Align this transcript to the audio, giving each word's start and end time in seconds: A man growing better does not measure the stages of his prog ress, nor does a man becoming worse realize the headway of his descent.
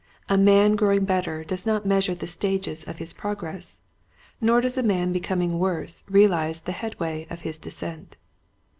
A 0.27 0.35
man 0.35 0.75
growing 0.75 1.05
better 1.05 1.43
does 1.43 1.67
not 1.67 1.85
measure 1.85 2.15
the 2.15 2.25
stages 2.25 2.83
of 2.85 2.97
his 2.97 3.13
prog 3.13 3.43
ress, 3.43 3.81
nor 4.41 4.59
does 4.59 4.75
a 4.75 4.81
man 4.81 5.11
becoming 5.11 5.59
worse 5.59 6.03
realize 6.09 6.61
the 6.61 6.71
headway 6.71 7.27
of 7.29 7.41
his 7.43 7.59
descent. 7.59 8.17